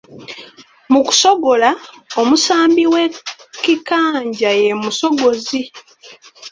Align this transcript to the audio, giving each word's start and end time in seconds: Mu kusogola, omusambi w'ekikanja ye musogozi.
Mu 0.91 0.99
kusogola, 1.07 1.69
omusambi 2.21 2.83
w'ekikanja 2.93 4.51
ye 4.61 4.69
musogozi. 4.81 5.61